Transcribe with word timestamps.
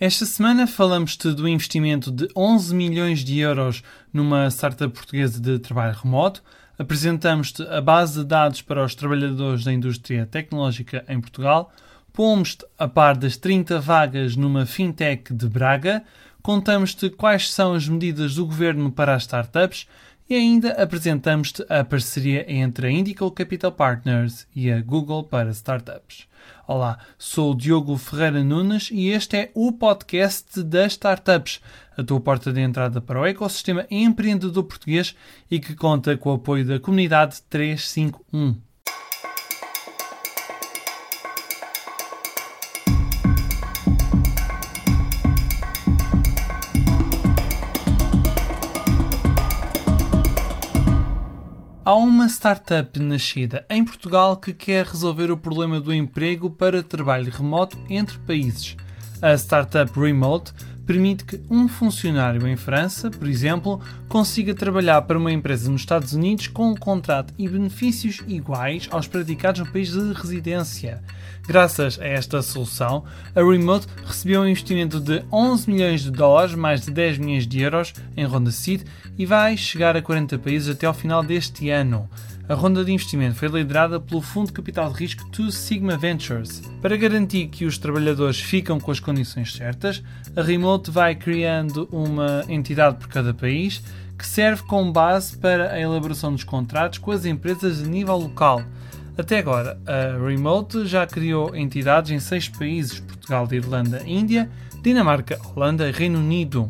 Esta 0.00 0.24
semana 0.24 0.66
falamos-te 0.66 1.30
do 1.34 1.46
investimento 1.46 2.10
de 2.10 2.26
11 2.34 2.74
milhões 2.74 3.22
de 3.22 3.38
euros 3.38 3.82
numa 4.10 4.48
startup 4.48 4.90
portuguesa 4.94 5.38
de 5.38 5.58
trabalho 5.58 5.94
remoto, 5.94 6.42
apresentamos-te 6.78 7.62
a 7.64 7.82
base 7.82 8.20
de 8.20 8.24
dados 8.24 8.62
para 8.62 8.82
os 8.82 8.94
trabalhadores 8.94 9.62
da 9.62 9.70
indústria 9.70 10.24
tecnológica 10.24 11.04
em 11.06 11.20
Portugal, 11.20 11.70
pomos-te 12.14 12.64
a 12.78 12.88
par 12.88 13.14
das 13.14 13.36
30 13.36 13.78
vagas 13.78 14.36
numa 14.36 14.64
fintech 14.64 15.34
de 15.34 15.46
Braga, 15.46 16.02
contamos-te 16.40 17.10
quais 17.10 17.52
são 17.52 17.74
as 17.74 17.86
medidas 17.86 18.36
do 18.36 18.46
governo 18.46 18.90
para 18.90 19.14
as 19.14 19.24
startups 19.24 19.86
e 20.30 20.34
ainda 20.36 20.70
apresentamos-te 20.80 21.66
a 21.68 21.82
parceria 21.82 22.46
entre 22.48 22.86
a 22.86 22.90
Indical 22.90 23.32
Capital 23.32 23.72
Partners 23.72 24.46
e 24.54 24.70
a 24.70 24.80
Google 24.80 25.24
para 25.24 25.50
startups. 25.50 26.28
Olá, 26.68 27.00
sou 27.18 27.50
o 27.50 27.54
Diogo 27.56 27.98
Ferreira 27.98 28.44
Nunes 28.44 28.90
e 28.92 29.08
este 29.08 29.36
é 29.36 29.50
o 29.54 29.72
podcast 29.72 30.62
das 30.62 30.92
startups, 30.92 31.60
a 31.98 32.04
tua 32.04 32.20
porta 32.20 32.52
de 32.52 32.60
entrada 32.60 33.00
para 33.00 33.20
o 33.20 33.26
ecossistema 33.26 33.84
empreendedor 33.90 34.62
português 34.62 35.16
e 35.50 35.58
que 35.58 35.74
conta 35.74 36.16
com 36.16 36.30
o 36.30 36.34
apoio 36.34 36.64
da 36.64 36.78
comunidade 36.78 37.42
351. 37.50 38.69
Há 51.90 51.96
uma 51.96 52.26
startup 52.28 53.00
nascida 53.00 53.66
em 53.68 53.84
Portugal 53.84 54.36
que 54.36 54.52
quer 54.52 54.86
resolver 54.86 55.28
o 55.28 55.36
problema 55.36 55.80
do 55.80 55.92
emprego 55.92 56.48
para 56.48 56.84
trabalho 56.84 57.32
remoto 57.32 57.76
entre 57.90 58.16
países. 58.18 58.76
A 59.20 59.34
startup 59.34 59.98
Remote 59.98 60.52
permite 60.90 61.24
que 61.24 61.40
um 61.48 61.68
funcionário 61.68 62.48
em 62.48 62.56
França, 62.56 63.12
por 63.12 63.28
exemplo, 63.28 63.80
consiga 64.08 64.52
trabalhar 64.52 65.00
para 65.02 65.16
uma 65.16 65.30
empresa 65.30 65.70
nos 65.70 65.82
Estados 65.82 66.14
Unidos 66.14 66.48
com 66.48 66.72
um 66.72 66.74
contrato 66.74 67.32
e 67.38 67.48
benefícios 67.48 68.18
iguais 68.26 68.88
aos 68.90 69.06
praticados 69.06 69.60
no 69.60 69.70
país 69.70 69.92
de 69.92 70.12
residência. 70.12 71.00
Graças 71.46 71.96
a 72.00 72.04
esta 72.04 72.42
solução, 72.42 73.04
a 73.36 73.40
Remote 73.40 73.86
recebeu 74.04 74.40
um 74.40 74.48
investimento 74.48 74.98
de 74.98 75.22
11 75.32 75.70
milhões 75.70 76.00
de 76.00 76.10
dólares, 76.10 76.56
mais 76.56 76.80
de 76.80 76.90
10 76.90 77.18
milhões 77.18 77.46
de 77.46 77.60
euros, 77.60 77.94
em 78.16 78.24
ronda 78.24 78.50
seed 78.50 78.82
e 79.16 79.24
vai 79.24 79.56
chegar 79.56 79.96
a 79.96 80.02
40 80.02 80.40
países 80.40 80.74
até 80.74 80.88
ao 80.88 80.94
final 80.94 81.22
deste 81.22 81.70
ano. 81.70 82.10
A 82.50 82.54
ronda 82.54 82.84
de 82.84 82.90
investimento 82.90 83.36
foi 83.36 83.46
liderada 83.46 84.00
pelo 84.00 84.20
fundo 84.20 84.48
de 84.48 84.54
capital 84.54 84.92
de 84.92 84.98
risco 84.98 85.24
Two 85.30 85.52
Sigma 85.52 85.96
Ventures. 85.96 86.60
Para 86.82 86.96
garantir 86.96 87.46
que 87.46 87.64
os 87.64 87.78
trabalhadores 87.78 88.40
ficam 88.40 88.80
com 88.80 88.90
as 88.90 88.98
condições 88.98 89.52
certas, 89.52 90.02
a 90.34 90.42
Remote 90.42 90.90
vai 90.90 91.14
criando 91.14 91.88
uma 91.92 92.44
entidade 92.48 92.96
por 92.96 93.06
cada 93.06 93.32
país 93.32 93.80
que 94.18 94.26
serve 94.26 94.64
como 94.64 94.90
base 94.90 95.36
para 95.36 95.70
a 95.70 95.78
elaboração 95.78 96.32
dos 96.32 96.42
contratos 96.42 96.98
com 96.98 97.12
as 97.12 97.24
empresas 97.24 97.84
a 97.84 97.86
nível 97.86 98.16
local. 98.16 98.64
Até 99.16 99.38
agora, 99.38 99.78
a 99.86 100.18
Remote 100.20 100.86
já 100.86 101.06
criou 101.06 101.54
entidades 101.54 102.10
em 102.10 102.18
seis 102.18 102.48
países: 102.48 102.98
Portugal, 102.98 103.46
Irlanda, 103.52 104.02
Índia, 104.04 104.50
Dinamarca, 104.82 105.38
Holanda 105.54 105.88
e 105.88 105.92
Reino 105.92 106.18
Unido. 106.18 106.68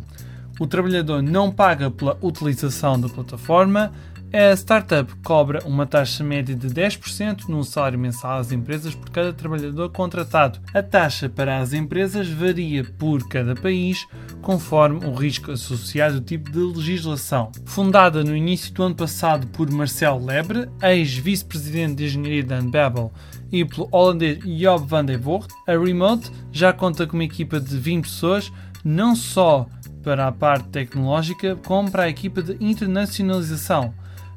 O 0.59 0.67
trabalhador 0.67 1.23
não 1.23 1.51
paga 1.51 1.91
pela 1.91 2.19
utilização 2.21 3.01
da 3.01 3.09
plataforma, 3.09 3.91
a 4.33 4.53
startup 4.55 5.13
cobra 5.25 5.61
uma 5.67 5.87
taxa 5.87 6.23
média 6.23 6.55
de 6.55 6.69
10% 6.69 7.49
no 7.49 7.65
salário 7.65 7.99
mensal 7.99 8.39
às 8.39 8.53
empresas 8.53 8.95
por 8.95 9.11
cada 9.11 9.33
trabalhador 9.33 9.91
contratado. 9.91 10.61
A 10.73 10.83
taxa 10.83 11.29
para 11.29 11.59
as 11.59 11.73
empresas 11.73 12.29
varia 12.29 12.85
por 12.85 13.29
cada 13.29 13.57
país, 13.57 14.07
conforme 14.41 15.05
o 15.05 15.15
risco 15.15 15.51
associado 15.51 16.17
ao 16.17 16.21
tipo 16.21 16.51
de 16.51 16.59
legislação. 16.59 17.51
Fundada 17.65 18.23
no 18.23 18.37
início 18.37 18.73
do 18.73 18.85
ano 18.85 18.95
passado 18.95 19.49
por 19.49 19.69
Marcel 19.71 20.25
Lebre, 20.25 20.69
ex-vice-presidente 20.81 21.97
de 21.97 22.05
engenharia 22.05 22.45
da 22.45 22.61
Unbabel, 22.61 23.13
e 23.51 23.65
pelo 23.65 23.89
holandês 23.91 24.39
Job 24.45 24.87
van 24.87 25.05
der 25.05 25.19
Voort, 25.19 25.49
a 25.67 25.73
Remote 25.73 26.31
já 26.53 26.73
conta 26.73 27.05
com 27.05 27.17
uma 27.17 27.25
equipa 27.25 27.59
de 27.59 27.77
20 27.77 28.05
pessoas, 28.05 28.53
não 28.85 29.17
só 29.17 29.67
para 30.05 30.29
a 30.29 30.33
parte 30.33 30.69
tecnológica, 30.69 31.57
como 31.67 31.91
para 31.91 32.05
a 32.05 32.09
equipa 32.09 32.41
de 32.41 32.57
internacionalização. 32.65 33.93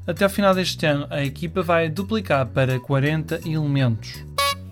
Até 0.06 0.26
ao 0.26 0.30
final 0.30 0.54
deste 0.54 0.86
ano, 0.86 1.08
a 1.10 1.24
equipa 1.24 1.62
vai 1.62 1.88
duplicar 1.88 2.46
para 2.48 2.78
40 2.78 3.40
elementos. 3.46 4.26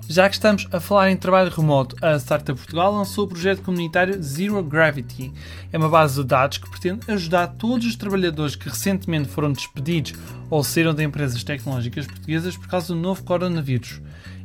Já 0.10 0.28
que 0.28 0.36
estamos 0.36 0.68
a 0.74 0.80
falar 0.82 1.10
em 1.10 1.16
trabalho 1.16 1.50
remoto, 1.50 1.96
a 2.02 2.18
Startup 2.18 2.60
Portugal 2.60 2.92
lançou 2.92 3.24
o 3.24 3.28
projeto 3.30 3.62
comunitário 3.62 4.22
Zero 4.22 4.62
Gravity. 4.62 5.32
É 5.72 5.78
uma 5.78 5.88
base 5.88 6.22
de 6.22 6.28
dados 6.28 6.58
que 6.58 6.70
pretende 6.70 7.10
ajudar 7.10 7.48
todos 7.48 7.88
os 7.88 7.96
trabalhadores 7.96 8.58
que 8.58 8.68
recentemente 8.68 9.30
foram 9.30 9.54
despedidos 9.54 10.14
ou 10.50 10.66
saíram 10.66 10.94
de 10.94 11.02
empresas 11.02 11.42
tecnológicas 11.46 12.08
portuguesas 12.08 12.58
por 12.58 12.68
causa 12.68 12.94
do 12.94 13.00
novo 13.00 13.24
coronavírus. 13.24 14.02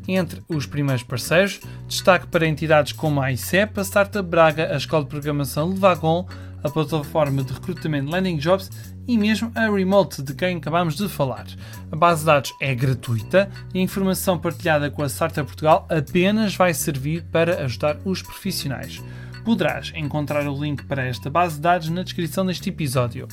Entre 0.07 0.41
os 0.49 0.67
primeiros 0.67 1.03
parceiros, 1.03 1.59
destaque 1.89 2.29
para 2.29 2.47
entidades 2.47 2.93
como 2.93 3.21
a 3.21 3.33
ICEP, 3.33 3.81
a 3.81 3.83
Startup 3.83 4.29
Braga, 4.29 4.73
a 4.73 4.77
Escola 4.77 5.03
de 5.03 5.11
Programação 5.11 5.71
Levagon, 5.71 6.29
a 6.63 6.71
plataforma 6.71 7.43
de 7.43 7.53
recrutamento 7.53 8.11
Landing 8.11 8.39
Jobs 8.39 8.71
e 9.07 9.17
mesmo 9.17 9.53
a 9.55 9.69
Remote, 9.69 10.23
de 10.23 10.35
quem 10.35 10.57
acabamos 10.57 10.97
de 10.97 11.09
falar. 11.09 11.47
A 11.91 11.97
base 11.97 12.21
de 12.21 12.27
dados 12.27 12.53
é 12.61 12.75
gratuita 12.75 13.51
e 13.73 13.79
a 13.79 13.83
informação 13.83 14.39
partilhada 14.39 14.91
com 14.91 15.03
a 15.03 15.09
Startup 15.09 15.47
Portugal 15.47 15.87
apenas 15.89 16.55
vai 16.55 16.75
servir 16.75 17.23
para 17.31 17.65
ajudar 17.65 17.99
os 18.05 18.23
profissionais. 18.23 19.03
Poderás 19.45 19.93
encontrar 19.95 20.47
o 20.49 20.61
link 20.61 20.85
para 20.85 21.07
esta 21.07 21.31
base 21.31 21.57
de 21.57 21.61
dados 21.61 21.89
na 21.89 22.03
descrição 22.03 22.45
deste 22.45 22.71
episódio. 22.71 23.29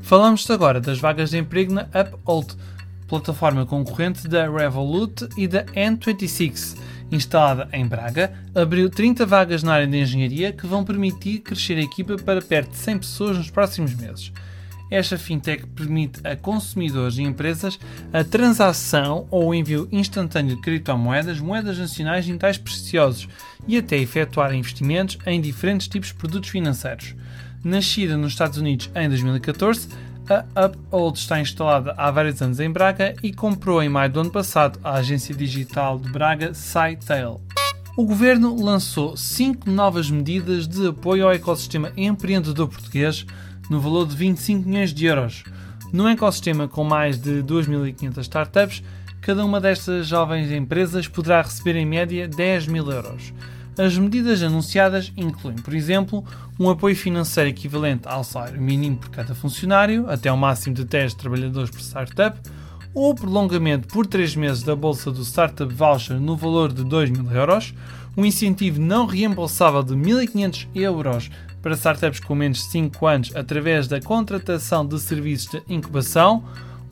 Falamos 0.00 0.48
agora 0.50 0.80
das 0.80 0.98
vagas 0.98 1.30
de 1.30 1.38
emprego 1.38 1.74
na 1.74 1.82
Uphold, 1.82 2.56
plataforma 3.06 3.66
concorrente 3.66 4.26
da 4.26 4.50
Revolut 4.50 5.28
e 5.36 5.46
da 5.46 5.64
N26 5.64 6.87
instalada 7.10 7.68
em 7.72 7.86
Braga, 7.86 8.32
abriu 8.54 8.90
30 8.90 9.24
vagas 9.24 9.62
na 9.62 9.74
área 9.74 9.86
de 9.86 9.96
engenharia 9.96 10.52
que 10.52 10.66
vão 10.66 10.84
permitir 10.84 11.40
crescer 11.40 11.78
a 11.78 11.82
equipa 11.82 12.16
para 12.16 12.42
perto 12.42 12.70
de 12.70 12.76
100 12.76 12.98
pessoas 12.98 13.36
nos 13.36 13.50
próximos 13.50 13.94
meses. 13.94 14.32
Esta 14.90 15.18
fintech 15.18 15.66
permite 15.66 16.20
a 16.26 16.34
consumidores 16.34 17.18
e 17.18 17.22
empresas 17.22 17.78
a 18.12 18.24
transação 18.24 19.26
ou 19.30 19.48
o 19.48 19.54
envio 19.54 19.86
instantâneo 19.92 20.56
de 20.56 20.62
criptomoedas, 20.62 21.40
moedas 21.40 21.78
nacionais 21.78 22.26
e 22.26 22.32
metais 22.32 22.56
preciosos 22.56 23.28
e 23.66 23.76
até 23.76 23.98
efetuar 23.98 24.54
investimentos 24.54 25.18
em 25.26 25.40
diferentes 25.40 25.88
tipos 25.88 26.08
de 26.08 26.14
produtos 26.14 26.48
financeiros. 26.48 27.14
Nascida 27.62 28.16
nos 28.16 28.32
Estados 28.32 28.56
Unidos 28.56 28.90
em 28.94 29.08
2014, 29.08 29.88
a 30.30 30.66
Uphold 30.66 31.18
está 31.18 31.40
instalada 31.40 31.94
há 31.96 32.10
vários 32.10 32.40
anos 32.42 32.60
em 32.60 32.70
Braga 32.70 33.14
e 33.22 33.32
comprou 33.32 33.82
em 33.82 33.88
maio 33.88 34.10
do 34.10 34.20
ano 34.20 34.30
passado 34.30 34.78
a 34.84 34.94
agência 34.94 35.34
digital 35.34 35.98
de 35.98 36.10
Braga 36.10 36.52
SciTail. 36.52 37.40
O 37.96 38.04
governo 38.04 38.54
lançou 38.62 39.16
cinco 39.16 39.70
novas 39.70 40.10
medidas 40.10 40.68
de 40.68 40.88
apoio 40.88 41.24
ao 41.24 41.32
ecossistema 41.32 41.92
empreendedor 41.96 42.68
português 42.68 43.26
no 43.68 43.80
valor 43.80 44.06
de 44.06 44.14
25 44.14 44.68
milhões 44.68 44.94
de 44.94 45.06
euros. 45.06 45.44
Num 45.92 46.08
ecossistema 46.08 46.68
com 46.68 46.84
mais 46.84 47.18
de 47.18 47.42
2.500 47.42 48.18
startups, 48.20 48.82
cada 49.20 49.44
uma 49.44 49.60
destas 49.60 50.06
jovens 50.06 50.52
empresas 50.52 51.08
poderá 51.08 51.42
receber 51.42 51.76
em 51.76 51.86
média 51.86 52.28
10 52.28 52.66
mil 52.66 52.90
euros. 52.90 53.32
As 53.78 53.96
medidas 53.96 54.42
anunciadas 54.42 55.12
incluem, 55.16 55.56
por 55.56 55.72
exemplo, 55.72 56.24
um 56.58 56.68
apoio 56.68 56.96
financeiro 56.96 57.48
equivalente 57.48 58.08
ao 58.08 58.24
salário 58.24 58.60
mínimo 58.60 58.96
por 58.96 59.08
cada 59.08 59.36
funcionário, 59.36 60.10
até 60.10 60.28
ao 60.28 60.36
máximo 60.36 60.74
de 60.74 60.84
10 60.84 61.14
trabalhadores 61.14 61.70
por 61.70 61.78
startup, 61.78 62.36
ou 62.92 63.14
prolongamento 63.14 63.86
por 63.86 64.04
3 64.04 64.34
meses 64.34 64.64
da 64.64 64.74
bolsa 64.74 65.12
do 65.12 65.22
Startup 65.22 65.72
Voucher 65.72 66.18
no 66.18 66.36
valor 66.36 66.72
de 66.72 66.82
2 66.82 67.10
mil 67.10 67.30
euros, 67.30 67.72
um 68.16 68.24
incentivo 68.26 68.80
não 68.80 69.06
reembolsável 69.06 69.84
de 69.84 69.94
1.500 69.94 70.66
euros 70.74 71.30
para 71.62 71.76
startups 71.76 72.18
com 72.18 72.34
menos 72.34 72.58
de 72.58 72.64
5 72.64 73.06
anos 73.06 73.36
através 73.36 73.86
da 73.86 74.00
contratação 74.00 74.84
de 74.84 74.98
serviços 74.98 75.50
de 75.52 75.62
incubação, 75.72 76.42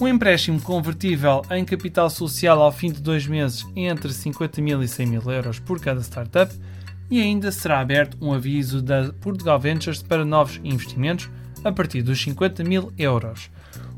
um 0.00 0.06
empréstimo 0.06 0.60
convertível 0.60 1.42
em 1.50 1.64
capital 1.64 2.08
social 2.08 2.62
ao 2.62 2.70
fim 2.70 2.92
de 2.92 3.00
dois 3.00 3.26
meses 3.26 3.66
entre 3.74 4.12
50 4.12 4.62
mil 4.62 4.80
e 4.82 4.86
100 4.86 5.06
mil 5.06 5.22
euros 5.22 5.58
por 5.58 5.80
cada 5.80 6.00
startup 6.00 6.54
e 7.10 7.20
ainda 7.20 7.52
será 7.52 7.80
aberto 7.80 8.16
um 8.20 8.32
aviso 8.32 8.82
da 8.82 9.12
Portugal 9.20 9.58
Ventures 9.58 10.02
para 10.02 10.24
novos 10.24 10.60
investimentos 10.64 11.28
a 11.64 11.72
partir 11.72 12.02
dos 12.02 12.20
50 12.20 12.64
mil 12.64 12.92
euros. 12.98 13.50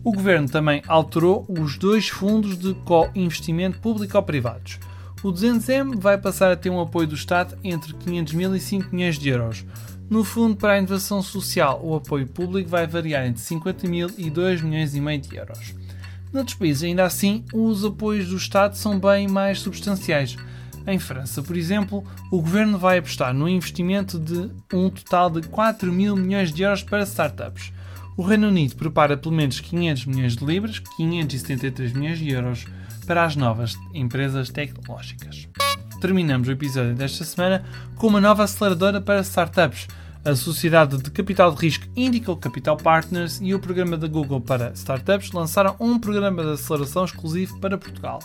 O 0.05 0.13
Governo 0.13 0.49
também 0.49 0.83
alterou 0.87 1.45
os 1.49 1.77
dois 1.77 2.09
fundos 2.09 2.57
de 2.59 2.75
co-investimento 2.85 3.79
público-privados. 3.81 4.79
O 5.23 5.33
200M 5.33 5.99
vai 5.99 6.17
passar 6.17 6.53
a 6.53 6.57
ter 6.57 6.71
um 6.71 6.81
apoio 6.81 7.09
do 7.09 7.15
Estado 7.15 7.59
entre 7.65 7.93
500 7.93 8.33
mil 8.35 8.55
e 8.55 8.61
5 8.61 8.95
milhões 8.95 9.19
de 9.19 9.29
euros. 9.29 9.67
No 10.09 10.25
Fundo 10.25 10.57
para 10.57 10.75
a 10.75 10.79
Inovação 10.79 11.21
Social, 11.21 11.81
o 11.83 11.95
apoio 11.95 12.27
público 12.27 12.71
vai 12.71 12.87
variar 12.87 13.27
entre 13.27 13.43
50 13.43 13.89
mil 13.89 14.09
e 14.17 14.31
2 14.31 14.63
milhões 14.63 14.95
e 14.95 15.01
meio 15.01 15.21
de 15.21 15.37
euros. 15.37 15.75
Noutros 16.33 16.57
países, 16.57 16.85
ainda 16.85 17.05
assim, 17.05 17.45
os 17.53 17.85
apoios 17.85 18.29
do 18.29 18.37
Estado 18.37 18.77
são 18.77 18.99
bem 18.99 19.27
mais 19.27 19.61
substanciais. 19.61 20.37
Em 20.87 20.99
França, 20.99 21.43
por 21.43 21.57
exemplo, 21.57 22.05
o 22.31 22.41
governo 22.41 22.79
vai 22.79 22.99
apostar 22.99 23.35
no 23.35 23.49
investimento 23.49 24.19
de 24.19 24.51
um 24.73 24.89
total 24.89 25.31
de 25.31 25.43
4 25.49 25.93
mil 25.93 26.17
milhões 26.17 26.53
de 26.53 26.63
euros 26.63 26.83
para 26.83 27.03
startups. 27.03 27.73
O 28.17 28.23
Reino 28.23 28.49
Unido 28.49 28.75
prepara 28.75 29.17
pelo 29.17 29.35
menos 29.35 29.61
500 29.61 30.07
milhões 30.07 30.37
de 30.37 30.45
libras, 30.45 30.81
573 30.97 31.93
milhões 31.93 32.19
de 32.19 32.31
euros, 32.31 32.67
para 33.07 33.25
as 33.25 33.37
novas 33.37 33.77
empresas 33.95 34.51
tecnológicas. 34.51 35.49
Terminamos 36.01 36.49
o 36.49 36.53
episódio 36.53 36.95
desta 36.95 37.25
semana 37.25 37.65
com 37.97 38.07
uma 38.07 38.21
nova 38.21 38.45
aceleradora 38.45 39.01
para 39.01 39.21
startups. 39.21 39.89
A 40.25 40.35
Sociedade 40.35 40.99
de 40.99 41.11
Capital 41.11 41.55
de 41.55 41.61
Risco 41.61 41.87
Indical 41.97 42.37
Capital 42.37 42.77
Partners 42.77 43.41
e 43.43 43.55
o 43.55 43.59
programa 43.59 43.97
da 43.97 44.07
Google 44.07 44.41
para 44.41 44.73
startups 44.75 45.33
lançaram 45.33 45.77
um 45.81 45.99
programa 45.99 46.43
de 46.43 46.53
aceleração 46.53 47.05
exclusivo 47.05 47.59
para 47.61 47.79
Portugal 47.79 48.21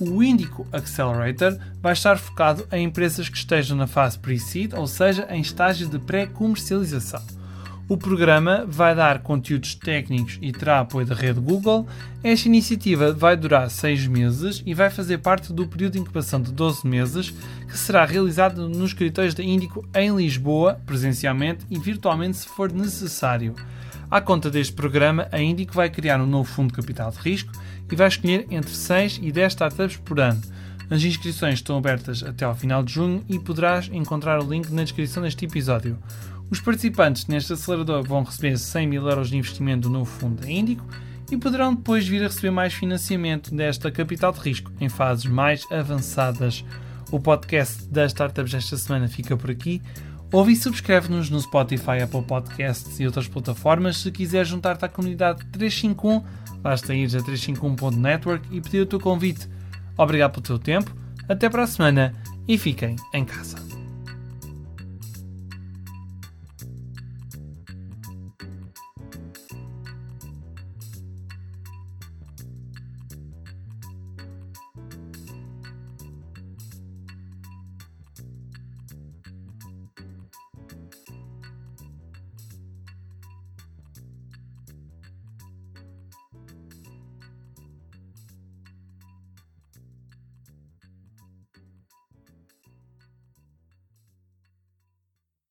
o 0.00 0.22
Indico 0.22 0.66
Accelerator 0.72 1.58
vai 1.82 1.92
estar 1.92 2.16
focado 2.16 2.66
em 2.72 2.84
empresas 2.84 3.28
que 3.28 3.36
estejam 3.36 3.76
na 3.76 3.86
fase 3.86 4.18
pre-seed, 4.18 4.72
ou 4.72 4.86
seja, 4.86 5.26
em 5.30 5.40
estágio 5.40 5.88
de 5.88 5.98
pré-comercialização. 5.98 7.22
O 7.90 7.98
programa 7.98 8.64
vai 8.68 8.94
dar 8.94 9.18
conteúdos 9.18 9.74
técnicos 9.74 10.38
e 10.40 10.52
terá 10.52 10.78
apoio 10.78 11.04
da 11.04 11.12
rede 11.12 11.40
Google. 11.40 11.88
Esta 12.22 12.46
iniciativa 12.46 13.12
vai 13.12 13.36
durar 13.36 13.68
6 13.68 14.06
meses 14.06 14.62
e 14.64 14.72
vai 14.72 14.88
fazer 14.88 15.18
parte 15.18 15.52
do 15.52 15.66
período 15.66 15.94
de 15.94 15.98
incubação 15.98 16.40
de 16.40 16.52
12 16.52 16.86
meses, 16.86 17.30
que 17.66 17.76
será 17.76 18.04
realizado 18.04 18.68
nos 18.68 18.90
escritórios 18.90 19.34
da 19.34 19.42
Índico 19.42 19.84
em 19.92 20.14
Lisboa, 20.14 20.80
presencialmente 20.86 21.66
e 21.68 21.80
virtualmente 21.80 22.36
se 22.36 22.46
for 22.46 22.70
necessário. 22.70 23.56
À 24.08 24.20
conta 24.20 24.48
deste 24.48 24.72
programa, 24.72 25.26
a 25.32 25.40
Índico 25.40 25.74
vai 25.74 25.90
criar 25.90 26.20
um 26.20 26.26
novo 26.26 26.48
fundo 26.48 26.68
de 26.68 26.76
capital 26.76 27.10
de 27.10 27.18
risco 27.18 27.50
e 27.90 27.96
vai 27.96 28.06
escolher 28.06 28.46
entre 28.52 28.70
6 28.70 29.18
e 29.20 29.32
10 29.32 29.52
startups 29.52 29.96
por 29.96 30.20
ano. 30.20 30.40
As 30.88 31.02
inscrições 31.02 31.54
estão 31.54 31.76
abertas 31.76 32.22
até 32.22 32.44
ao 32.44 32.54
final 32.54 32.84
de 32.84 32.92
junho 32.92 33.24
e 33.28 33.36
poderás 33.36 33.90
encontrar 33.92 34.40
o 34.40 34.48
link 34.48 34.70
na 34.70 34.84
descrição 34.84 35.24
deste 35.24 35.44
episódio. 35.44 35.98
Os 36.50 36.60
participantes 36.60 37.26
neste 37.26 37.52
acelerador 37.52 38.02
vão 38.02 38.24
receber 38.24 38.58
100 38.58 38.86
mil 38.88 39.08
euros 39.08 39.30
de 39.30 39.36
investimento 39.36 39.88
novo 39.88 40.10
fundo 40.10 40.48
Índico 40.48 40.84
e 41.30 41.36
poderão 41.36 41.74
depois 41.74 42.06
vir 42.06 42.22
a 42.22 42.26
receber 42.26 42.50
mais 42.50 42.74
financiamento 42.74 43.54
desta 43.54 43.90
capital 43.90 44.32
de 44.32 44.40
risco 44.40 44.72
em 44.80 44.88
fases 44.88 45.26
mais 45.26 45.64
avançadas. 45.70 46.64
O 47.12 47.20
podcast 47.20 47.86
das 47.86 48.10
startups 48.10 48.52
desta 48.52 48.76
semana 48.76 49.06
fica 49.06 49.36
por 49.36 49.50
aqui. 49.50 49.80
Ouve 50.32 50.52
e 50.52 50.56
subscreve-nos 50.56 51.30
no 51.30 51.40
Spotify, 51.40 52.02
Apple 52.02 52.22
Podcasts 52.22 52.98
e 52.98 53.06
outras 53.06 53.28
plataformas. 53.28 53.98
Se 53.98 54.10
quiser 54.10 54.44
juntar-te 54.44 54.84
à 54.84 54.88
comunidade 54.88 55.44
351, 55.52 56.24
basta 56.60 56.94
ir 56.94 57.06
a 57.16 57.20
351.network 57.20 58.48
e 58.50 58.60
pedir 58.60 58.80
o 58.80 58.86
teu 58.86 58.98
convite. 58.98 59.48
Obrigado 59.96 60.32
pelo 60.32 60.42
teu 60.42 60.58
tempo, 60.58 60.94
até 61.28 61.48
para 61.48 61.62
a 61.62 61.66
semana 61.66 62.14
e 62.46 62.58
fiquem 62.58 62.96
em 63.14 63.24
casa. 63.24 63.69